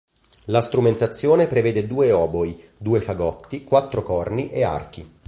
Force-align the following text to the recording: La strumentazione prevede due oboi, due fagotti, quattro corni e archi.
La 0.45 0.61
strumentazione 0.61 1.45
prevede 1.45 1.85
due 1.85 2.11
oboi, 2.11 2.59
due 2.75 2.99
fagotti, 3.01 3.63
quattro 3.63 4.01
corni 4.01 4.49
e 4.49 4.63
archi. 4.63 5.07